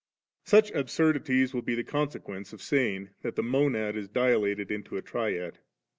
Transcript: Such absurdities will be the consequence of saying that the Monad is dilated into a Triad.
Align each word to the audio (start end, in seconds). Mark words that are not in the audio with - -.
Such 0.45 0.71
absurdities 0.71 1.53
will 1.53 1.61
be 1.61 1.75
the 1.75 1.83
consequence 1.83 2.53
of 2.53 2.61
saying 2.63 3.11
that 3.21 3.35
the 3.35 3.43
Monad 3.43 3.95
is 3.95 4.07
dilated 4.09 4.71
into 4.71 4.97
a 4.97 5.01
Triad. 5.03 5.59